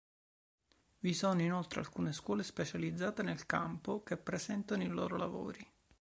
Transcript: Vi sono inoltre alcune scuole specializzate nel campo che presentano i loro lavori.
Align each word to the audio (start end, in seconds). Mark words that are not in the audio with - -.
Vi 0.97 1.13
sono 1.13 1.43
inoltre 1.43 1.79
alcune 1.79 2.11
scuole 2.11 2.41
specializzate 2.41 3.21
nel 3.21 3.45
campo 3.45 4.01
che 4.01 4.17
presentano 4.17 4.81
i 4.81 4.87
loro 4.87 5.15
lavori. 5.15 5.63